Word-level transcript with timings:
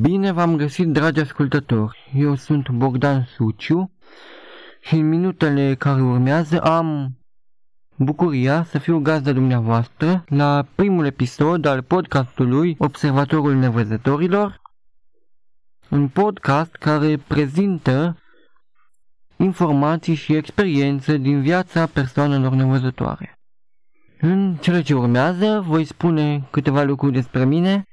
Bine 0.00 0.32
v-am 0.32 0.56
găsit, 0.56 0.86
dragi 0.86 1.20
ascultători. 1.20 2.10
Eu 2.14 2.34
sunt 2.34 2.68
Bogdan 2.68 3.24
Suciu 3.24 3.92
și 4.80 4.94
în 4.94 5.08
minutele 5.08 5.74
care 5.74 6.02
urmează 6.02 6.60
am 6.60 7.18
bucuria 7.96 8.64
să 8.64 8.78
fiu 8.78 8.98
gazda 8.98 9.32
dumneavoastră 9.32 10.24
la 10.28 10.66
primul 10.74 11.04
episod 11.04 11.64
al 11.64 11.82
podcastului 11.82 12.76
Observatorul 12.78 13.54
Nevăzătorilor, 13.54 14.60
un 15.90 16.08
podcast 16.08 16.72
care 16.72 17.16
prezintă 17.16 18.18
informații 19.36 20.14
și 20.14 20.34
experiențe 20.34 21.16
din 21.16 21.40
viața 21.40 21.86
persoanelor 21.86 22.52
nevăzătoare. 22.52 23.38
În 24.20 24.56
cele 24.60 24.82
ce 24.82 24.94
urmează 24.94 25.62
voi 25.66 25.84
spune 25.84 26.48
câteva 26.50 26.82
lucruri 26.82 27.12
despre 27.12 27.44
mine, 27.44 27.84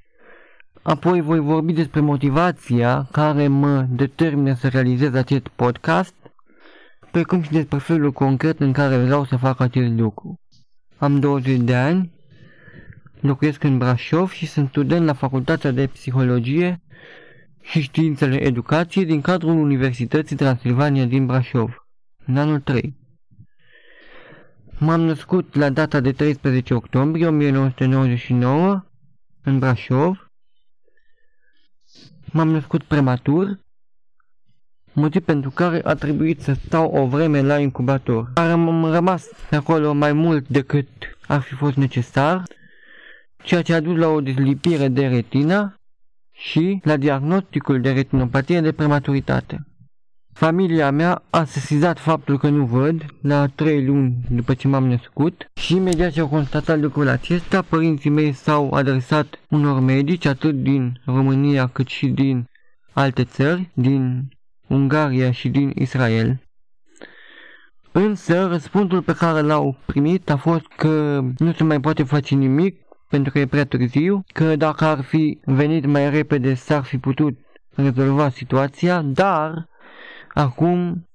apoi 0.88 1.22
voi 1.22 1.40
vorbi 1.40 1.74
despre 1.74 2.00
motivația 2.00 3.08
care 3.12 3.48
mă 3.48 3.86
determină 3.90 4.54
să 4.54 4.68
realizez 4.68 5.14
acest 5.14 5.48
podcast, 5.48 6.14
precum 7.12 7.42
și 7.42 7.52
despre 7.52 7.78
felul 7.78 8.12
concret 8.12 8.60
în 8.60 8.72
care 8.72 8.98
vreau 8.98 9.26
să 9.26 9.36
fac 9.36 9.60
acest 9.60 9.92
lucru. 9.92 10.40
Am 10.98 11.20
20 11.20 11.58
de 11.58 11.76
ani, 11.76 12.12
locuiesc 13.20 13.64
în 13.64 13.78
Brașov 13.78 14.30
și 14.30 14.46
sunt 14.46 14.68
student 14.70 15.06
la 15.06 15.14
Facultatea 15.14 15.72
de 15.72 15.88
Psihologie 15.88 16.82
și 17.62 17.82
Științele 17.82 18.44
Educației 18.44 19.06
din 19.06 19.22
cadrul 19.22 19.58
Universității 19.58 20.36
Transilvania 20.36 21.06
din 21.06 21.26
Brașov, 21.26 21.88
în 22.26 22.38
anul 22.38 22.60
3. 22.60 22.96
M-am 24.80 25.02
născut 25.02 25.56
la 25.56 25.70
data 25.70 26.00
de 26.00 26.12
13 26.12 26.74
octombrie 26.74 27.28
1999 27.28 28.84
în 29.44 29.60
Brașov. 29.60 30.27
M-am 32.32 32.50
născut 32.50 32.84
prematur, 32.84 33.60
motiv 34.94 35.24
pentru 35.24 35.50
care 35.50 35.82
a 35.84 35.94
trebuit 35.94 36.42
să 36.42 36.54
stau 36.54 36.92
o 36.92 37.08
vreme 37.08 37.42
la 37.42 37.60
incubator. 37.60 38.32
Am 38.36 38.86
rămas 38.86 39.28
acolo 39.52 39.94
mai 39.94 40.14
mult 40.14 40.48
decât 40.48 40.88
ar 41.28 41.42
fi 41.42 41.54
fost 41.54 41.76
necesar, 41.76 42.44
ceea 43.44 43.62
ce 43.62 43.74
a 43.74 43.80
dus 43.80 43.98
la 43.98 44.08
o 44.08 44.22
dezlipire 44.22 44.88
de 44.88 45.08
retina 45.08 45.80
și 46.32 46.80
la 46.84 46.98
diagnosticul 46.98 47.82
de 47.82 47.92
retinopatie 47.92 48.62
de 48.62 48.72
prematuritate. 48.72 49.68
Familia 50.38 50.92
mea 50.92 51.24
a 51.30 51.44
sesizat 51.44 52.00
faptul 52.00 52.38
că 52.38 52.50
nu 52.50 52.66
văd 52.66 53.06
la 53.22 53.48
trei 53.48 53.86
luni 53.86 54.16
după 54.30 54.54
ce 54.54 54.68
m-am 54.68 54.88
născut 54.88 55.52
și 55.54 55.76
imediat 55.76 56.12
ce 56.12 56.20
au 56.20 56.28
constatat 56.28 56.80
lucrul 56.80 57.08
acesta, 57.08 57.62
părinții 57.62 58.10
mei 58.10 58.32
s-au 58.32 58.72
adresat 58.72 59.40
unor 59.50 59.80
medici 59.80 60.26
atât 60.26 60.56
din 60.56 61.02
România 61.06 61.68
cât 61.68 61.88
și 61.88 62.08
din 62.08 62.50
alte 62.94 63.24
țări, 63.24 63.70
din 63.74 64.30
Ungaria 64.68 65.32
și 65.32 65.50
din 65.50 65.72
Israel. 65.76 66.42
Însă 67.92 68.48
răspunsul 68.48 69.02
pe 69.02 69.14
care 69.14 69.42
l-au 69.42 69.78
primit 69.86 70.30
a 70.30 70.36
fost 70.36 70.66
că 70.76 71.24
nu 71.38 71.54
se 71.54 71.64
mai 71.64 71.80
poate 71.80 72.04
face 72.04 72.36
nimic 72.36 72.82
pentru 73.10 73.32
că 73.32 73.40
e 73.40 73.46
prea 73.46 73.66
târziu, 73.66 74.24
că 74.34 74.56
dacă 74.56 74.86
ar 74.86 75.02
fi 75.02 75.40
venit 75.46 75.86
mai 75.86 76.10
repede 76.10 76.54
s-ar 76.54 76.84
fi 76.84 76.98
putut 76.98 77.38
rezolva 77.76 78.30
situația, 78.30 79.02
dar 79.02 79.68
acum 80.34 81.08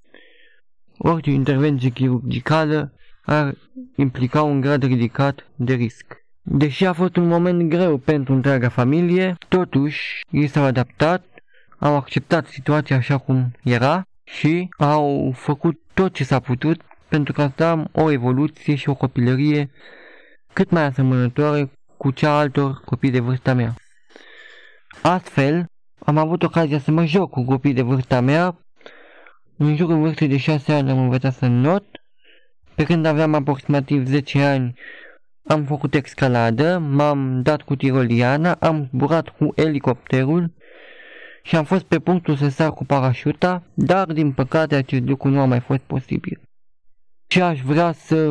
orice 0.98 1.30
intervenție 1.30 1.90
chirurgicală 1.90 2.92
ar 3.24 3.54
implica 3.96 4.42
un 4.42 4.60
grad 4.60 4.82
ridicat 4.82 5.46
de 5.54 5.74
risc. 5.74 6.16
Deși 6.42 6.86
a 6.86 6.92
fost 6.92 7.16
un 7.16 7.26
moment 7.26 7.68
greu 7.68 7.96
pentru 7.96 8.32
întreaga 8.32 8.68
familie, 8.68 9.36
totuși 9.48 10.20
ei 10.30 10.46
s-au 10.46 10.64
adaptat, 10.64 11.24
au 11.78 11.96
acceptat 11.96 12.46
situația 12.46 12.96
așa 12.96 13.18
cum 13.18 13.52
era 13.64 14.06
și 14.24 14.68
au 14.78 15.32
făcut 15.36 15.80
tot 15.94 16.12
ce 16.12 16.24
s-a 16.24 16.40
putut 16.40 16.80
pentru 17.08 17.32
ca 17.32 17.52
să 17.56 17.64
am 17.64 17.88
o 17.92 18.10
evoluție 18.10 18.74
și 18.74 18.88
o 18.88 18.94
copilărie 18.94 19.70
cât 20.52 20.70
mai 20.70 20.84
asemănătoare 20.84 21.70
cu 21.96 22.10
cea 22.10 22.38
altor 22.38 22.82
copii 22.84 23.10
de 23.10 23.20
vârsta 23.20 23.54
mea. 23.54 23.74
Astfel, 25.02 25.66
am 25.98 26.16
avut 26.16 26.42
ocazia 26.42 26.78
să 26.78 26.90
mă 26.90 27.04
joc 27.04 27.30
cu 27.30 27.44
copii 27.44 27.72
de 27.72 27.82
vârsta 27.82 28.20
mea. 28.20 28.58
În 29.62 29.76
jurul 29.76 30.00
vârstei 30.00 30.28
de 30.28 30.36
6 30.36 30.72
ani 30.72 30.90
am 30.90 30.98
învățat 30.98 31.34
să 31.34 31.46
not. 31.46 31.84
Pe 32.74 32.84
când 32.84 33.06
aveam 33.06 33.34
aproximativ 33.34 34.06
10 34.06 34.42
ani, 34.42 34.74
am 35.44 35.64
făcut 35.64 35.94
escaladă, 35.94 36.78
m-am 36.78 37.42
dat 37.42 37.62
cu 37.62 37.76
tiroliana, 37.76 38.52
am 38.52 38.88
zburat 38.92 39.28
cu 39.28 39.52
elicopterul 39.54 40.52
și 41.42 41.56
am 41.56 41.64
fost 41.64 41.84
pe 41.84 41.98
punctul 41.98 42.36
să 42.36 42.48
sar 42.48 42.72
cu 42.72 42.84
parașuta, 42.84 43.62
dar 43.74 44.06
din 44.06 44.32
păcate 44.32 44.74
acest 44.74 45.02
lucru 45.02 45.28
nu 45.28 45.40
a 45.40 45.44
mai 45.44 45.60
fost 45.60 45.82
posibil. 45.82 46.40
Ce 47.26 47.42
aș 47.42 47.60
vrea 47.60 47.92
să 47.92 48.30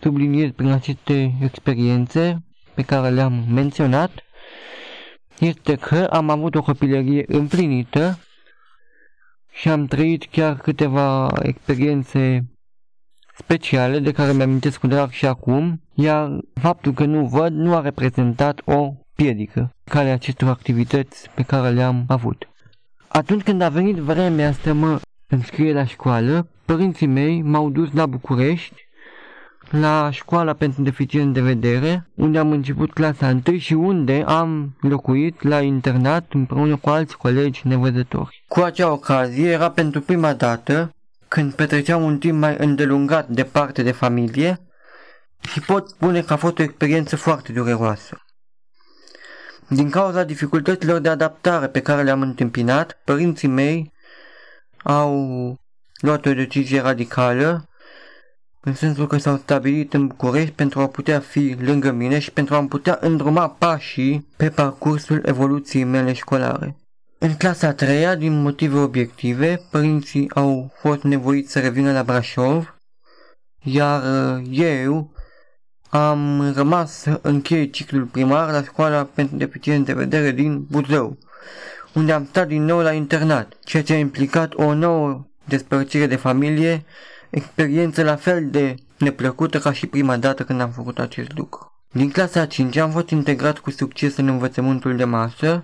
subliniez 0.00 0.50
prin 0.50 0.68
aceste 0.68 1.34
experiențe 1.42 2.44
pe 2.74 2.82
care 2.82 3.08
le-am 3.08 3.44
menționat 3.50 4.10
este 5.38 5.74
că 5.74 6.04
am 6.04 6.30
avut 6.30 6.54
o 6.54 6.62
copilărie 6.62 7.24
împlinită 7.26 8.18
și 9.52 9.68
am 9.68 9.86
trăit 9.86 10.24
chiar 10.24 10.56
câteva 10.56 11.30
experiențe 11.42 12.46
speciale 13.36 13.98
de 13.98 14.12
care 14.12 14.32
mi-amintesc 14.32 14.78
cu 14.78 14.86
drag 14.86 15.10
și 15.10 15.26
acum, 15.26 15.82
iar 15.94 16.38
faptul 16.60 16.92
că 16.92 17.04
nu 17.04 17.26
văd 17.26 17.52
nu 17.52 17.74
a 17.74 17.80
reprezentat 17.80 18.60
o 18.64 18.94
piedică 19.14 19.70
care 19.84 20.10
acestor 20.10 20.48
activități 20.48 21.30
pe 21.34 21.42
care 21.42 21.70
le-am 21.70 22.04
avut. 22.08 22.48
Atunci 23.08 23.42
când 23.42 23.60
a 23.60 23.68
venit 23.68 23.96
vremea 23.96 24.52
să 24.52 24.72
mă 24.72 25.00
înscrie 25.26 25.72
la 25.72 25.84
școală, 25.84 26.48
părinții 26.64 27.06
mei 27.06 27.42
m-au 27.42 27.70
dus 27.70 27.92
la 27.92 28.06
București 28.06 28.74
la 29.72 30.10
școala 30.10 30.52
pentru 30.52 30.82
deficient 30.82 31.34
de 31.34 31.40
vedere, 31.40 32.10
unde 32.14 32.38
am 32.38 32.50
început 32.50 32.92
clasa 32.92 33.40
1 33.46 33.58
și 33.58 33.72
unde 33.72 34.24
am 34.26 34.76
locuit 34.80 35.42
la 35.42 35.60
internat 35.60 36.32
împreună 36.32 36.76
cu 36.76 36.88
alți 36.88 37.16
colegi 37.16 37.66
nevăzători. 37.66 38.44
Cu 38.48 38.60
acea 38.60 38.92
ocazie 38.92 39.50
era 39.50 39.70
pentru 39.70 40.00
prima 40.00 40.32
dată 40.32 40.94
când 41.28 41.52
petreceam 41.52 42.02
un 42.02 42.18
timp 42.18 42.38
mai 42.38 42.56
îndelungat 42.58 43.28
departe 43.28 43.82
de 43.82 43.92
familie 43.92 44.60
și 45.48 45.60
pot 45.60 45.88
spune 45.88 46.22
că 46.22 46.32
a 46.32 46.36
fost 46.36 46.58
o 46.58 46.62
experiență 46.62 47.16
foarte 47.16 47.52
dureroasă. 47.52 48.16
Din 49.68 49.90
cauza 49.90 50.24
dificultăților 50.24 50.98
de 50.98 51.08
adaptare 51.08 51.66
pe 51.68 51.80
care 51.80 52.02
le-am 52.02 52.20
întâmpinat, 52.20 53.00
părinții 53.04 53.48
mei 53.48 53.92
au 54.82 55.16
luat 56.00 56.26
o 56.26 56.34
decizie 56.34 56.80
radicală 56.80 57.66
în 58.64 58.74
sensul 58.74 59.06
că 59.06 59.16
s-au 59.16 59.36
stabilit 59.36 59.94
în 59.94 60.06
București 60.06 60.54
pentru 60.54 60.80
a 60.80 60.86
putea 60.86 61.20
fi 61.20 61.56
lângă 61.60 61.90
mine 61.90 62.18
și 62.18 62.30
pentru 62.30 62.54
a-mi 62.54 62.68
putea 62.68 62.98
îndruma 63.00 63.48
pașii 63.48 64.26
pe 64.36 64.50
parcursul 64.50 65.22
evoluției 65.24 65.84
mele 65.84 66.12
școlare. 66.12 66.76
În 67.18 67.34
clasa 67.34 67.66
a 67.66 67.72
treia, 67.72 68.14
din 68.14 68.42
motive 68.42 68.78
obiective, 68.78 69.60
părinții 69.70 70.30
au 70.34 70.72
fost 70.80 71.02
nevoiți 71.02 71.52
să 71.52 71.60
revină 71.60 71.92
la 71.92 72.02
Brașov, 72.02 72.74
iar 73.62 74.02
uh, 74.02 74.46
eu 74.50 75.12
am 75.88 76.52
rămas 76.54 76.92
să 76.92 77.18
închei 77.22 77.70
ciclul 77.70 78.04
primar 78.04 78.50
la 78.50 78.62
școala 78.62 79.04
pentru 79.14 79.36
deficienți 79.36 79.86
de 79.86 79.92
vedere 79.92 80.30
din 80.30 80.66
Buzău, 80.70 81.18
unde 81.94 82.12
am 82.12 82.24
stat 82.24 82.46
din 82.46 82.64
nou 82.64 82.80
la 82.80 82.92
internat, 82.92 83.52
ceea 83.64 83.82
ce 83.82 83.92
a 83.92 83.98
implicat 83.98 84.54
o 84.54 84.74
nouă 84.74 85.26
despărțire 85.44 86.06
de 86.06 86.16
familie 86.16 86.84
experiență 87.32 88.02
la 88.02 88.16
fel 88.16 88.50
de 88.50 88.74
neplăcută 88.98 89.58
ca 89.58 89.72
și 89.72 89.86
prima 89.86 90.16
dată 90.16 90.44
când 90.44 90.60
am 90.60 90.70
făcut 90.70 90.98
acest 90.98 91.36
lucru. 91.36 91.72
Din 91.92 92.10
clasa 92.10 92.40
a 92.40 92.46
5 92.46 92.76
am 92.76 92.90
fost 92.90 93.08
integrat 93.08 93.58
cu 93.58 93.70
succes 93.70 94.16
în 94.16 94.28
învățământul 94.28 94.96
de 94.96 95.04
masă, 95.04 95.62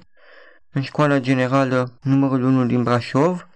în 0.72 0.82
școala 0.82 1.20
generală 1.20 1.98
numărul 2.02 2.42
1 2.42 2.66
din 2.66 2.82
Brașov, 2.82 3.48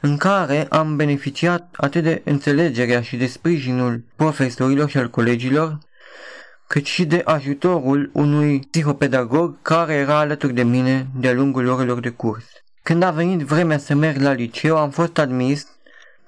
în 0.00 0.16
care 0.16 0.66
am 0.70 0.96
beneficiat 0.96 1.74
atât 1.76 2.02
de 2.02 2.22
înțelegerea 2.24 3.00
și 3.00 3.16
de 3.16 3.26
sprijinul 3.26 4.04
profesorilor 4.16 4.88
și 4.88 4.98
al 4.98 5.10
colegilor, 5.10 5.78
cât 6.66 6.84
și 6.84 7.04
de 7.04 7.22
ajutorul 7.24 8.10
unui 8.12 8.60
psihopedagog 8.70 9.62
care 9.62 9.94
era 9.94 10.18
alături 10.18 10.52
de 10.52 10.62
mine 10.62 11.06
de-a 11.16 11.32
lungul 11.32 11.66
orelor 11.66 12.00
de 12.00 12.08
curs. 12.08 12.44
Când 12.82 13.02
a 13.02 13.10
venit 13.10 13.40
vremea 13.40 13.78
să 13.78 13.94
merg 13.94 14.20
la 14.20 14.32
liceu, 14.32 14.76
am 14.76 14.90
fost 14.90 15.18
admis 15.18 15.66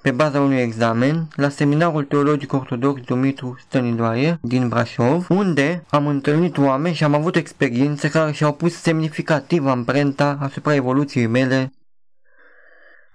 pe 0.02 0.10
baza 0.10 0.40
unui 0.40 0.60
examen 0.60 1.28
la 1.34 1.48
seminarul 1.48 2.04
teologic 2.04 2.52
ortodox 2.52 3.00
Dumitru 3.00 3.56
Stăniloae 3.66 4.38
din 4.42 4.68
Brașov, 4.68 5.26
unde 5.28 5.84
am 5.90 6.06
întâlnit 6.06 6.58
oameni 6.58 6.94
și 6.94 7.04
am 7.04 7.14
avut 7.14 7.36
experiențe 7.36 8.10
care 8.10 8.32
și-au 8.32 8.54
pus 8.54 8.74
semnificativ 8.74 9.66
amprenta 9.66 10.38
asupra 10.40 10.74
evoluției 10.74 11.26
mele, 11.26 11.72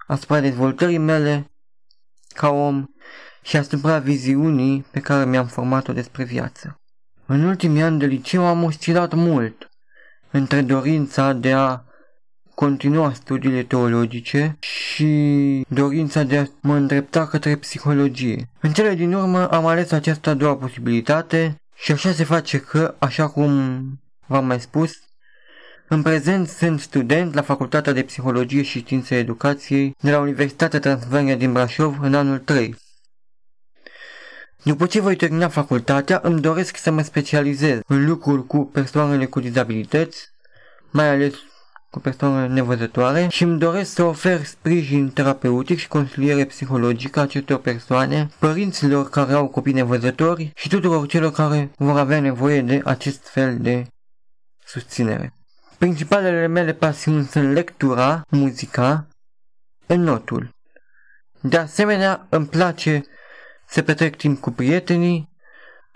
asupra 0.06 0.40
dezvoltării 0.40 0.98
mele 0.98 1.50
ca 2.34 2.48
om 2.48 2.86
și 3.42 3.56
asupra 3.56 3.98
viziunii 3.98 4.84
pe 4.90 5.00
care 5.00 5.24
mi-am 5.24 5.46
format-o 5.46 5.92
despre 5.92 6.24
viață. 6.24 6.80
În 7.26 7.44
ultimii 7.44 7.82
ani 7.82 7.98
de 7.98 8.06
liceu 8.06 8.46
am 8.46 8.64
oscilat 8.64 9.14
mult 9.14 9.70
între 10.30 10.60
dorința 10.60 11.32
de 11.32 11.52
a 11.52 11.82
continua 12.58 13.12
studiile 13.12 13.62
teologice 13.62 14.56
și 14.60 15.64
dorința 15.68 16.22
de 16.22 16.38
a 16.38 16.44
mă 16.60 16.74
îndrepta 16.74 17.26
către 17.26 17.56
psihologie. 17.56 18.48
În 18.60 18.72
cele 18.72 18.94
din 18.94 19.14
urmă 19.14 19.50
am 19.50 19.66
ales 19.66 19.90
această 19.90 20.30
a 20.30 20.34
doua 20.34 20.56
posibilitate 20.56 21.60
și 21.74 21.92
așa 21.92 22.12
se 22.12 22.24
face 22.24 22.58
că, 22.58 22.94
așa 22.98 23.28
cum 23.28 23.82
v-am 24.26 24.46
mai 24.46 24.60
spus, 24.60 24.92
în 25.88 26.02
prezent 26.02 26.48
sunt 26.48 26.80
student 26.80 27.34
la 27.34 27.42
Facultatea 27.42 27.92
de 27.92 28.02
Psihologie 28.02 28.62
și 28.62 28.78
Științe 28.78 29.16
Educației 29.16 29.94
de 30.00 30.10
la 30.10 30.18
Universitatea 30.18 30.78
Transylvania 30.78 31.36
din 31.36 31.52
Brașov 31.52 31.98
în 32.00 32.14
anul 32.14 32.38
3. 32.38 32.76
După 34.62 34.86
ce 34.86 35.00
voi 35.00 35.16
termina 35.16 35.48
facultatea, 35.48 36.20
îmi 36.22 36.40
doresc 36.40 36.76
să 36.76 36.90
mă 36.90 37.02
specializez 37.02 37.80
în 37.86 38.06
lucruri 38.06 38.46
cu 38.46 38.64
persoanele 38.64 39.26
cu 39.26 39.40
dizabilități, 39.40 40.28
mai 40.90 41.08
ales 41.08 41.34
cu 41.90 41.98
persoane 42.00 42.46
nevăzătoare 42.46 43.26
și 43.30 43.42
îmi 43.42 43.58
doresc 43.58 43.92
să 43.92 44.02
ofer 44.02 44.44
sprijin 44.44 45.10
terapeutic 45.10 45.78
și 45.78 45.88
consiliere 45.88 46.44
psihologică 46.44 47.20
acestor 47.20 47.58
persoane, 47.58 48.28
părinților 48.38 49.08
care 49.08 49.32
au 49.32 49.48
copii 49.48 49.72
nevăzători 49.72 50.52
și 50.54 50.68
tuturor 50.68 51.06
celor 51.06 51.32
care 51.32 51.70
vor 51.76 51.98
avea 51.98 52.20
nevoie 52.20 52.62
de 52.62 52.80
acest 52.84 53.28
fel 53.28 53.58
de 53.58 53.86
susținere. 54.64 55.32
Principalele 55.78 56.46
mele 56.46 56.72
pasiuni 56.72 57.24
sunt 57.24 57.52
lectura, 57.52 58.22
muzica, 58.28 59.06
notul. 59.86 60.56
De 61.40 61.56
asemenea, 61.56 62.26
îmi 62.28 62.46
place 62.46 63.04
să 63.66 63.82
petrec 63.82 64.16
timp 64.16 64.40
cu 64.40 64.50
prietenii, 64.50 65.28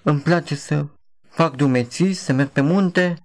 îmi 0.02 0.20
place 0.20 0.54
să 0.54 0.86
fac 1.28 1.56
dumeții, 1.56 2.12
să 2.12 2.32
merg 2.32 2.48
pe 2.48 2.60
munte 2.60 3.16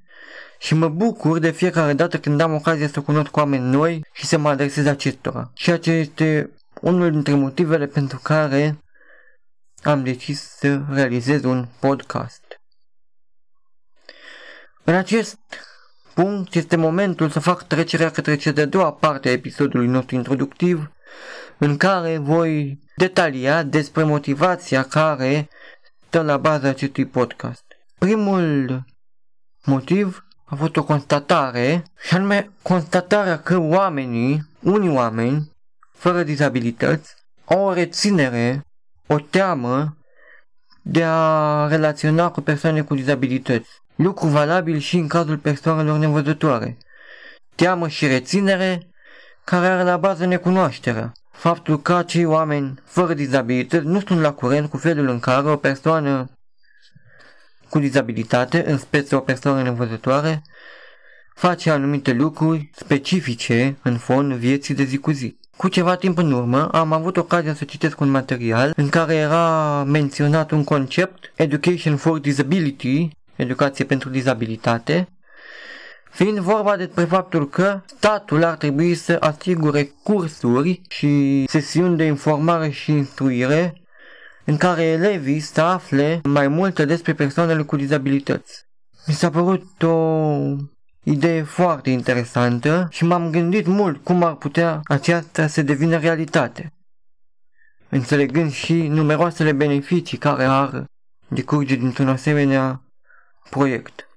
și 0.59 0.73
mă 0.73 0.89
bucur 0.89 1.39
de 1.39 1.51
fiecare 1.51 1.93
dată 1.93 2.19
când 2.19 2.41
am 2.41 2.53
ocazia 2.53 2.87
să 2.87 3.01
cunosc 3.01 3.37
oameni 3.37 3.69
noi 3.69 4.05
și 4.13 4.25
să 4.25 4.37
mă 4.37 4.49
adresez 4.49 4.85
acestora. 4.85 5.51
Ceea 5.53 5.77
ce 5.77 5.91
este 5.91 6.51
unul 6.81 7.11
dintre 7.11 7.33
motivele 7.33 7.85
pentru 7.85 8.19
care 8.23 8.77
am 9.83 10.03
decis 10.03 10.41
să 10.41 10.81
realizez 10.89 11.43
un 11.43 11.67
podcast. 11.79 12.43
În 14.83 14.93
acest 14.93 15.39
punct 16.13 16.55
este 16.55 16.75
momentul 16.75 17.29
să 17.29 17.39
fac 17.39 17.63
trecerea 17.63 18.11
către 18.11 18.35
cea 18.35 18.51
de-a 18.51 18.65
doua 18.65 18.93
parte 18.93 19.29
a 19.29 19.31
episodului 19.31 19.87
nostru 19.87 20.15
introductiv, 20.15 20.91
în 21.57 21.77
care 21.77 22.17
voi 22.17 22.79
detalia 22.95 23.63
despre 23.63 24.03
motivația 24.03 24.83
care 24.83 25.49
stă 26.07 26.21
la 26.21 26.37
baza 26.37 26.67
acestui 26.67 27.05
podcast. 27.05 27.63
Primul 27.97 28.83
motiv 29.67 30.25
a 30.45 30.55
fost 30.55 30.75
o 30.75 30.83
constatare, 30.83 31.83
și 31.99 32.15
anume 32.15 32.51
constatarea 32.61 33.39
că 33.39 33.57
oamenii, 33.57 34.49
unii 34.59 34.89
oameni, 34.89 35.51
fără 35.91 36.23
dizabilități, 36.23 37.15
au 37.45 37.65
o 37.65 37.73
reținere, 37.73 38.61
o 39.07 39.19
teamă 39.19 39.97
de 40.81 41.03
a 41.03 41.67
relaționa 41.67 42.31
cu 42.31 42.41
persoane 42.41 42.81
cu 42.81 42.95
dizabilități. 42.95 43.69
Lucru 43.95 44.27
valabil 44.27 44.77
și 44.77 44.97
în 44.97 45.07
cazul 45.07 45.37
persoanelor 45.37 45.97
nevăzătoare. 45.97 46.77
Teamă 47.55 47.87
și 47.87 48.07
reținere 48.07 48.89
care 49.43 49.67
are 49.67 49.83
la 49.83 49.97
bază 49.97 50.25
necunoașterea. 50.25 51.11
Faptul 51.31 51.81
că 51.81 51.93
acei 51.93 52.25
oameni 52.25 52.81
fără 52.83 53.13
dizabilități 53.13 53.85
nu 53.85 53.99
sunt 53.99 54.19
la 54.19 54.31
curent 54.33 54.69
cu 54.69 54.77
felul 54.77 55.07
în 55.07 55.19
care 55.19 55.49
o 55.49 55.55
persoană 55.55 56.29
cu 57.69 57.79
dizabilitate, 57.79 58.69
în 58.69 58.77
speță 58.77 59.15
o 59.15 59.19
persoană 59.19 59.61
nevăzătoare, 59.61 60.41
face 61.33 61.69
anumite 61.69 62.13
lucruri 62.13 62.69
specifice 62.75 63.77
în 63.81 63.97
fond 63.97 64.33
vieții 64.33 64.75
de 64.75 64.83
zi 64.83 64.97
cu 64.97 65.11
zi. 65.11 65.37
Cu 65.57 65.67
ceva 65.67 65.95
timp 65.95 66.17
în 66.17 66.31
urmă 66.31 66.67
am 66.67 66.91
avut 66.91 67.17
ocazia 67.17 67.53
să 67.53 67.63
citesc 67.63 67.99
un 67.99 68.09
material 68.09 68.73
în 68.75 68.89
care 68.89 69.15
era 69.15 69.83
menționat 69.83 70.51
un 70.51 70.63
concept 70.63 71.31
Education 71.35 71.95
for 71.95 72.19
Disability, 72.19 73.09
educație 73.35 73.85
pentru 73.85 74.09
dizabilitate, 74.09 75.07
fiind 76.09 76.37
vorba 76.37 76.75
despre 76.75 77.03
faptul 77.03 77.49
că 77.49 77.81
statul 77.97 78.43
ar 78.43 78.55
trebui 78.55 78.95
să 78.95 79.17
asigure 79.19 79.91
cursuri 80.03 80.81
și 80.89 81.43
sesiuni 81.47 81.97
de 81.97 82.03
informare 82.03 82.69
și 82.69 82.91
instruire 82.91 83.81
în 84.49 84.57
care 84.57 84.83
elevii 84.83 85.39
să 85.39 85.61
afle 85.61 86.21
mai 86.23 86.47
multe 86.47 86.85
despre 86.85 87.13
persoanele 87.13 87.63
cu 87.63 87.75
dizabilități. 87.75 88.65
Mi 89.07 89.13
s-a 89.13 89.29
părut 89.29 89.83
o 89.83 90.37
idee 91.03 91.43
foarte 91.43 91.89
interesantă 91.89 92.87
și 92.89 93.05
m-am 93.05 93.31
gândit 93.31 93.65
mult 93.65 94.03
cum 94.03 94.23
ar 94.23 94.35
putea 94.35 94.81
aceasta 94.83 95.47
să 95.47 95.61
devină 95.61 95.97
realitate, 95.97 96.73
înțelegând 97.89 98.51
și 98.51 98.87
numeroasele 98.87 99.51
beneficii 99.51 100.17
care 100.17 100.43
ar 100.43 100.85
decurge 101.27 101.75
dintr-un 101.75 102.09
asemenea 102.09 102.81
proiect. 103.49 104.07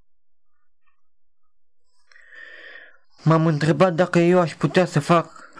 M-am 3.23 3.47
întrebat 3.47 3.95
dacă 3.95 4.19
eu 4.19 4.41
aș 4.41 4.55
putea 4.55 4.85
să 4.85 5.01
fac 5.01 5.51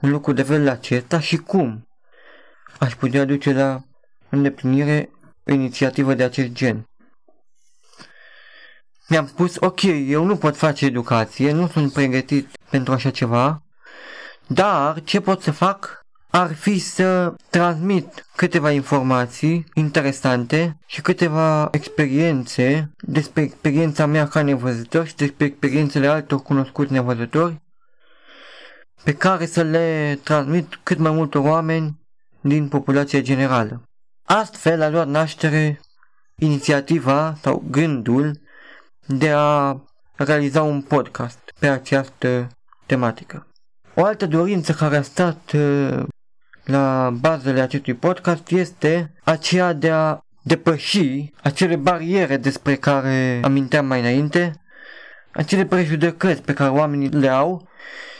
un 0.00 0.10
lucru 0.10 0.32
de 0.32 0.42
felul 0.42 0.68
acesta 0.68 1.20
și 1.20 1.36
cum 1.36 1.88
aș 2.78 2.94
putea 2.94 3.24
duce 3.24 3.52
la 3.52 3.82
îndeplinire 4.32 5.10
o 5.46 5.52
inițiativă 5.52 6.14
de 6.14 6.22
acest 6.22 6.52
gen. 6.52 6.86
Mi-am 9.08 9.26
spus, 9.26 9.56
ok, 9.58 9.82
eu 10.06 10.24
nu 10.24 10.36
pot 10.36 10.56
face 10.56 10.84
educație, 10.84 11.52
nu 11.52 11.68
sunt 11.68 11.92
pregătit 11.92 12.48
pentru 12.70 12.92
așa 12.92 13.10
ceva, 13.10 13.62
dar 14.46 15.02
ce 15.02 15.20
pot 15.20 15.42
să 15.42 15.50
fac 15.50 16.00
ar 16.30 16.54
fi 16.54 16.78
să 16.78 17.34
transmit 17.50 18.26
câteva 18.36 18.70
informații 18.70 19.64
interesante 19.74 20.78
și 20.86 21.00
câteva 21.00 21.68
experiențe 21.70 22.92
despre 23.00 23.42
experiența 23.42 24.06
mea 24.06 24.28
ca 24.28 24.42
nevăzător 24.42 25.06
și 25.06 25.16
despre 25.16 25.44
experiențele 25.44 26.06
altor 26.06 26.42
cunoscuți 26.42 26.92
nevăzători 26.92 27.60
pe 29.04 29.14
care 29.14 29.46
să 29.46 29.62
le 29.62 30.18
transmit 30.22 30.78
cât 30.82 30.98
mai 30.98 31.12
multor 31.12 31.44
oameni 31.44 32.00
din 32.40 32.68
populația 32.68 33.20
generală. 33.20 33.82
Astfel 34.34 34.82
a 34.82 34.88
luat 34.88 35.06
naștere 35.06 35.80
inițiativa 36.38 37.34
sau 37.42 37.64
gândul 37.70 38.40
de 39.06 39.30
a 39.30 39.76
realiza 40.16 40.62
un 40.62 40.82
podcast 40.82 41.38
pe 41.58 41.68
această 41.68 42.48
tematică. 42.86 43.46
O 43.94 44.04
altă 44.04 44.26
dorință 44.26 44.72
care 44.72 44.96
a 44.96 45.02
stat 45.02 45.52
uh, 45.54 46.02
la 46.64 47.10
bazele 47.20 47.60
acestui 47.60 47.94
podcast 47.94 48.50
este 48.50 49.14
aceea 49.24 49.72
de 49.72 49.90
a 49.90 50.18
depăși 50.42 51.30
acele 51.42 51.76
bariere 51.76 52.36
despre 52.36 52.74
care 52.76 53.40
aminteam 53.44 53.86
mai 53.86 54.00
înainte, 54.00 54.52
acele 55.32 55.64
prejudecăți 55.64 56.42
pe 56.42 56.52
care 56.52 56.70
oamenii 56.70 57.08
le 57.08 57.28
au 57.28 57.68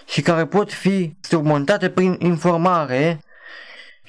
și 0.06 0.22
care 0.22 0.46
pot 0.46 0.72
fi 0.72 1.16
surmontate 1.20 1.90
prin 1.90 2.16
informare 2.18 3.20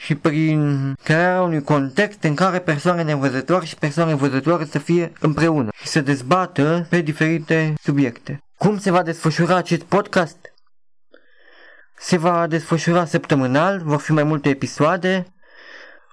și 0.04 0.16
prin 0.16 0.94
crearea 1.04 1.42
unui 1.42 1.62
context 1.62 2.24
în 2.24 2.36
care 2.36 2.60
persoane 2.60 3.04
nevăzătoare 3.04 3.66
și 3.66 3.76
persoane 3.76 4.14
văzătoare 4.14 4.66
să 4.66 4.80
fie 4.80 5.12
împreună 5.20 5.70
și 5.82 5.88
să 5.88 6.02
dezbată 6.02 6.86
pe 6.90 7.02
diferite 7.02 7.74
subiecte. 7.82 8.44
Cum 8.58 8.80
se 8.80 8.92
va 8.92 9.04
desfășura 9.04 9.56
acest 9.56 9.82
podcast? 9.82 10.38
Se 11.98 12.18
va 12.18 12.48
desfășura 12.48 13.06
săptămânal, 13.06 13.82
vor 13.84 14.00
fi 14.00 14.12
mai 14.12 14.24
multe 14.24 14.50
episoade, 14.50 15.26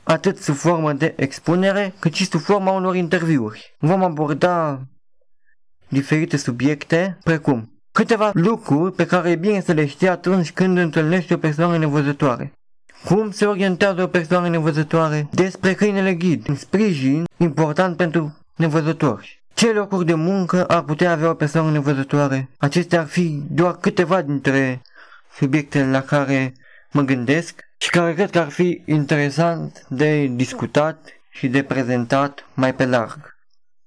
atât 0.03 0.39
sub 0.39 0.55
formă 0.55 0.93
de 0.93 1.15
expunere, 1.17 1.95
cât 1.99 2.15
și 2.15 2.27
sub 2.27 2.41
forma 2.41 2.71
unor 2.71 2.97
interviuri. 2.97 3.77
Vom 3.79 4.05
aborda 4.05 4.81
diferite 5.89 6.37
subiecte, 6.37 7.19
precum 7.25 7.83
câteva 7.93 8.31
lucruri 8.35 8.93
pe 8.93 9.07
care 9.07 9.31
e 9.31 9.37
bine 9.37 9.61
să 9.61 9.73
le 9.73 9.87
știi 9.87 10.09
atunci 10.09 10.53
când 10.53 10.79
întâlnești 10.79 11.33
o 11.33 11.37
persoană 11.37 11.79
nevăzătoare. 11.79 12.53
Cum 13.05 13.31
se 13.31 13.47
orientează 13.47 14.03
o 14.03 14.07
persoană 14.07 14.49
nevăzătoare? 14.49 15.29
Despre 15.31 15.75
câinele 15.75 16.15
ghid, 16.15 16.49
un 16.49 16.55
sprijin 16.55 17.25
important 17.37 17.97
pentru 17.97 18.39
nevăzători. 18.57 19.43
Ce 19.55 19.73
locuri 19.73 20.07
de 20.07 20.15
muncă 20.15 20.65
ar 20.65 20.83
putea 20.83 21.11
avea 21.11 21.29
o 21.29 21.35
persoană 21.35 21.71
nevăzătoare? 21.71 22.49
Acestea 22.59 23.01
ar 23.01 23.07
fi 23.07 23.43
doar 23.51 23.77
câteva 23.77 24.23
dintre 24.23 24.83
subiectele 25.37 25.91
la 25.91 26.03
care 26.03 26.55
mă 26.91 27.03
gândesc 27.03 27.61
și 27.79 27.91
care 27.91 28.15
cred 28.15 28.31
că 28.31 28.39
ar 28.39 28.49
fi 28.49 28.83
interesant 28.87 29.87
de 29.89 30.27
discutat 30.27 31.09
și 31.31 31.49
de 31.49 31.63
prezentat 31.63 32.47
mai 32.55 32.75
pe 32.75 32.87
larg. 32.87 33.37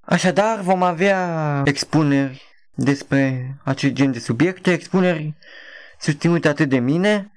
Așadar, 0.02 0.60
vom 0.60 0.84
avea 0.84 1.62
expuneri 1.66 2.42
despre 2.74 3.56
acest 3.64 3.94
gen 3.94 4.12
de 4.12 4.20
subiecte, 4.20 4.72
expuneri 4.72 5.34
susținute 6.00 6.48
atât 6.48 6.70
de 6.70 6.80
mine, 6.80 7.32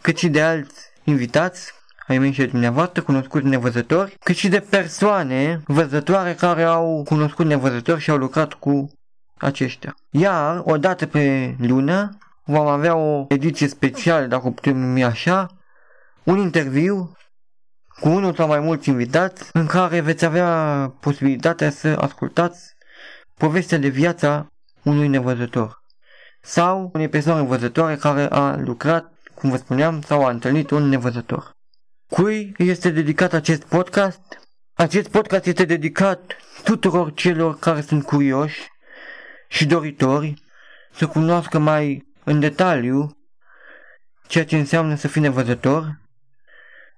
cât 0.00 0.18
și 0.18 0.28
de 0.28 0.42
alți 0.42 0.88
invitați 1.08 1.72
ai 2.06 2.18
mei 2.18 2.32
și 2.32 2.38
de 2.38 2.46
dumneavoastră, 2.46 3.02
cunoscuți 3.02 3.46
nevăzători, 3.46 4.16
cât 4.24 4.36
și 4.36 4.48
de 4.48 4.60
persoane 4.60 5.62
văzătoare 5.66 6.34
care 6.34 6.62
au 6.62 7.02
cunoscut 7.08 7.46
nevăzători 7.46 8.00
și 8.00 8.10
au 8.10 8.16
lucrat 8.16 8.52
cu 8.52 8.90
aceștia. 9.36 9.94
Iar, 10.10 10.62
o 10.64 10.76
dată 10.76 11.06
pe 11.06 11.54
lună, 11.58 12.18
vom 12.44 12.66
avea 12.66 12.96
o 12.96 13.24
ediție 13.28 13.68
specială, 13.68 14.26
dacă 14.26 14.46
o 14.46 14.50
putem 14.50 14.76
numi 14.76 15.04
așa, 15.04 15.46
un 16.22 16.38
interviu 16.38 17.16
cu 18.00 18.08
unul 18.08 18.34
sau 18.34 18.46
mai 18.46 18.60
mulți 18.60 18.88
invitați 18.88 19.50
în 19.52 19.66
care 19.66 20.00
veți 20.00 20.24
avea 20.24 20.48
posibilitatea 21.00 21.70
să 21.70 21.96
ascultați 22.00 22.74
povestea 23.34 23.78
de 23.78 23.88
viața 23.88 24.46
unui 24.82 25.08
nevăzător 25.08 25.82
sau 26.40 26.90
unei 26.94 27.08
persoane 27.08 27.42
văzătoare 27.42 27.96
care 27.96 28.26
a 28.30 28.56
lucrat, 28.56 29.12
cum 29.38 29.50
vă 29.50 29.56
spuneam, 29.56 30.00
sau 30.00 30.24
a 30.24 30.30
întâlnit 30.30 30.70
un 30.70 30.88
nevăzător. 30.88 31.56
Cui 32.08 32.54
este 32.56 32.90
dedicat 32.90 33.32
acest 33.32 33.64
podcast? 33.64 34.20
Acest 34.74 35.08
podcast 35.08 35.46
este 35.46 35.64
dedicat 35.64 36.36
tuturor 36.64 37.12
celor 37.14 37.58
care 37.58 37.80
sunt 37.80 38.04
curioși 38.04 38.66
și 39.48 39.66
doritori 39.66 40.34
să 40.92 41.06
cunoască 41.06 41.58
mai 41.58 42.06
în 42.24 42.40
detaliu 42.40 43.16
ceea 44.26 44.44
ce 44.44 44.56
înseamnă 44.56 44.94
să 44.94 45.08
fii 45.08 45.20
nevăzător, 45.20 46.00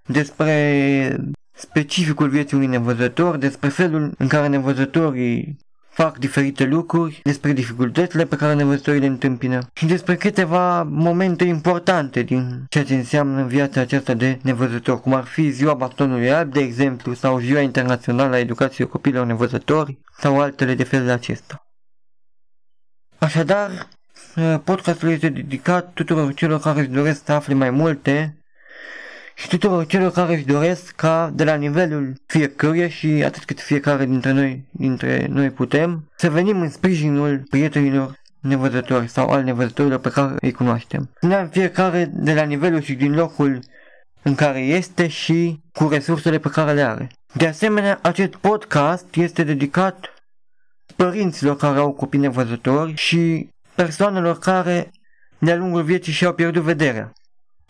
despre 0.06 1.16
specificul 1.52 2.28
vieții 2.28 2.56
unui 2.56 2.68
nevăzător, 2.68 3.36
despre 3.36 3.68
felul 3.68 4.14
în 4.18 4.28
care 4.28 4.46
nevăzătorii 4.46 5.58
fac 6.02 6.18
diferite 6.18 6.64
lucruri, 6.64 7.20
despre 7.24 7.52
dificultățile 7.52 8.24
pe 8.24 8.36
care 8.36 8.54
nevăzătorii 8.54 9.00
le 9.00 9.06
întâmpină 9.06 9.58
și 9.72 9.86
despre 9.86 10.16
câteva 10.16 10.82
momente 10.82 11.44
importante 11.44 12.22
din 12.22 12.64
ceea 12.68 12.84
ce 12.84 12.94
înseamnă 12.94 13.44
viața 13.44 13.80
aceasta 13.80 14.14
de 14.14 14.38
nevăzător, 14.42 15.00
cum 15.00 15.14
ar 15.14 15.24
fi 15.24 15.50
ziua 15.50 15.74
bastonului 15.74 16.32
alb, 16.32 16.52
de 16.52 16.60
exemplu, 16.60 17.14
sau 17.14 17.38
ziua 17.38 17.60
internațională 17.60 18.34
a 18.34 18.38
educației 18.38 18.86
copiilor 18.86 19.26
nevăzători, 19.26 19.98
sau 20.18 20.40
altele 20.40 20.74
de 20.74 20.84
felul 20.84 21.10
acesta. 21.10 21.66
Așadar, 23.18 23.88
podcastul 24.64 25.10
este 25.10 25.28
dedicat 25.28 25.92
tuturor 25.92 26.34
celor 26.34 26.60
care 26.60 26.80
își 26.80 26.88
doresc 26.88 27.24
să 27.24 27.32
afle 27.32 27.54
mai 27.54 27.70
multe 27.70 28.39
și 29.40 29.48
tuturor 29.48 29.86
celor 29.86 30.10
care 30.10 30.34
își 30.34 30.44
doresc 30.44 30.90
ca 30.90 31.30
de 31.34 31.44
la 31.44 31.54
nivelul 31.54 32.14
fiecăruia 32.26 32.88
și 32.88 33.06
atât 33.06 33.44
cât 33.44 33.60
fiecare 33.60 34.04
dintre 34.04 34.32
noi, 34.32 34.64
dintre 34.70 35.26
noi 35.30 35.50
putem, 35.50 36.10
să 36.16 36.30
venim 36.30 36.60
în 36.60 36.70
sprijinul 36.70 37.42
prietenilor 37.50 38.14
nevăzători 38.40 39.08
sau 39.08 39.28
al 39.28 39.42
nevăzătorilor 39.42 39.98
pe 39.98 40.10
care 40.10 40.34
îi 40.40 40.52
cunoaștem. 40.52 41.10
Ne-am 41.20 41.48
fiecare 41.48 42.10
de 42.12 42.34
la 42.34 42.42
nivelul 42.42 42.80
și 42.80 42.94
din 42.94 43.14
locul 43.14 43.58
în 44.22 44.34
care 44.34 44.58
este 44.58 45.08
și 45.08 45.60
cu 45.72 45.88
resursele 45.88 46.38
pe 46.38 46.48
care 46.48 46.72
le 46.72 46.82
are. 46.82 47.10
De 47.32 47.46
asemenea, 47.46 47.98
acest 48.02 48.34
podcast 48.34 49.14
este 49.14 49.42
dedicat 49.42 50.14
părinților 50.96 51.56
care 51.56 51.78
au 51.78 51.92
copii 51.92 52.18
nevăzători 52.18 52.94
și 52.94 53.48
persoanelor 53.74 54.38
care 54.38 54.90
de-a 55.38 55.56
lungul 55.56 55.82
vieții 55.82 56.12
și-au 56.12 56.32
pierdut 56.32 56.62
vederea 56.62 57.12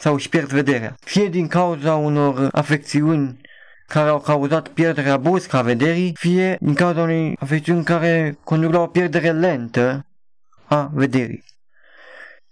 sau 0.01 0.15
își 0.15 0.29
pierd 0.29 0.49
vederea. 0.49 0.95
Fie 1.01 1.29
din 1.29 1.47
cauza 1.47 1.95
unor 1.95 2.49
afecțiuni 2.53 3.41
care 3.87 4.09
au 4.09 4.21
cauzat 4.21 4.69
pierderea 4.69 5.19
bruscă 5.19 5.57
a 5.57 5.63
vederii, 5.63 6.17
fie 6.19 6.57
din 6.61 6.75
cauza 6.75 7.03
unei 7.03 7.37
afecțiuni 7.41 7.85
care 7.85 8.39
conduc 8.45 8.73
la 8.73 8.81
o 8.81 8.87
pierdere 8.87 9.33
lentă 9.33 10.07
a 10.65 10.91
vederii. 10.93 11.45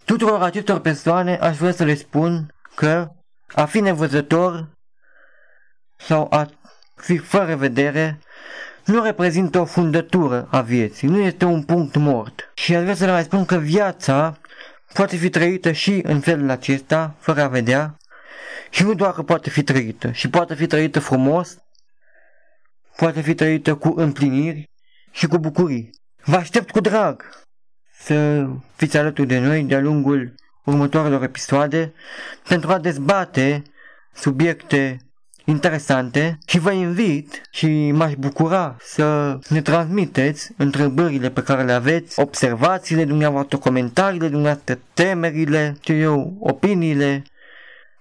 Tuturor 0.05 0.43
acestor 0.43 0.79
persoane 0.81 1.37
aș 1.37 1.57
vrea 1.57 1.73
să 1.73 1.85
le 1.85 1.95
spun 1.95 2.55
că 2.75 3.09
a 3.55 3.65
fi 3.65 3.81
nevăzător 3.81 4.69
sau 5.97 6.27
a 6.31 6.49
fi 6.95 7.17
fără 7.17 7.55
vedere 7.55 8.19
nu 8.85 9.03
reprezintă 9.03 9.59
o 9.59 9.65
fundătură 9.65 10.49
a 10.51 10.61
vieții, 10.61 11.09
nu 11.09 11.19
este 11.19 11.45
un 11.45 11.63
punct 11.63 11.97
mort. 11.97 12.51
Și 12.55 12.75
aș 12.75 12.83
vrea 12.83 12.95
să 12.95 13.05
le 13.05 13.11
mai 13.11 13.23
spun 13.23 13.45
că 13.45 13.57
viața 13.57 14.39
poate 14.93 15.17
fi 15.17 15.31
trăită 15.31 15.73
și 15.73 16.01
în 16.03 16.21
felul 16.21 16.51
acesta, 16.51 17.15
fără 17.19 17.43
a 17.43 17.49
vedea, 17.49 17.97
și 18.71 18.83
nu 18.83 18.95
doar 18.95 19.13
că 19.13 19.23
poate 19.23 19.51
fi 19.51 19.63
trăită, 19.63 20.11
și 20.11 20.31
poate 20.31 20.55
fi 20.55 20.67
trăită 20.67 21.01
frumos, 21.01 21.57
poate 22.97 23.21
fi 23.21 23.35
trăită 23.35 23.75
cu 23.75 23.93
împliniri 23.97 24.71
și 25.11 25.27
cu 25.27 25.39
bucurii. 25.39 25.91
Vă 26.25 26.37
aștept 26.37 26.71
cu 26.71 26.81
drag 26.81 27.23
să 27.93 28.47
fiți 28.77 28.97
alături 28.97 29.29
de 29.29 29.39
noi 29.39 29.63
de-a 29.63 29.81
lungul 29.81 30.35
următoarelor 30.65 31.23
episoade 31.23 31.93
pentru 32.49 32.73
a 32.73 32.79
dezbate 32.79 33.63
subiecte 34.15 35.08
interesante 35.49 36.39
și 36.47 36.59
vă 36.59 36.71
invit 36.71 37.43
și 37.51 37.91
m-aș 37.93 38.13
bucura 38.19 38.77
să 38.81 39.39
ne 39.49 39.63
transmiteți 39.63 40.51
întrebările 40.57 41.31
pe 41.31 41.43
care 41.43 41.63
le 41.63 41.73
aveți, 41.73 42.21
observațiile 42.21 43.05
dumneavoastră, 43.05 43.59
comentariile 43.59 44.29
dumneavoastră, 44.29 44.79
temerile, 44.95 45.77
ce 45.81 45.93
eu, 45.93 46.37
opiniile, 46.41 47.25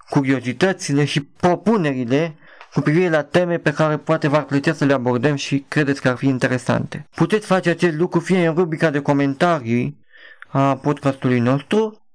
curiozitățile 0.09 1.05
și 1.05 1.21
propunerile 1.21 2.35
cu 2.73 2.81
privire 2.81 3.09
la 3.09 3.23
teme 3.23 3.57
pe 3.57 3.73
care 3.73 3.97
poate 3.97 4.27
v-ar 4.27 4.43
plăcea 4.43 4.73
să 4.73 4.85
le 4.85 4.93
abordăm 4.93 5.35
și 5.35 5.65
credeți 5.67 6.01
că 6.01 6.07
ar 6.07 6.15
fi 6.15 6.27
interesante. 6.27 7.07
Puteți 7.15 7.45
face 7.45 7.69
acest 7.69 7.95
lucru 7.95 8.19
fie 8.19 8.47
în 8.47 8.53
rubrica 8.53 8.89
de 8.89 8.99
comentarii 8.99 10.05
a 10.47 10.75
podcastului 10.75 11.39
nostru, 11.39 12.07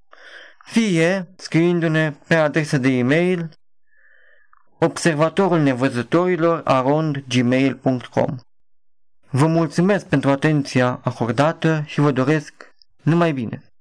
fie 0.64 1.28
scriindu-ne 1.36 2.14
pe 2.26 2.34
adresa 2.34 2.76
de 2.76 2.88
e-mail 2.88 3.50
observatorul 4.84 5.60
nevăzătorilor 5.60 6.60
arond 6.64 7.24
gmail.com 7.28 8.36
Vă 9.30 9.46
mulțumesc 9.46 10.06
pentru 10.06 10.30
atenția 10.30 11.00
acordată 11.02 11.82
și 11.86 12.00
vă 12.00 12.10
doresc 12.10 12.74
numai 13.02 13.32
bine! 13.32 13.62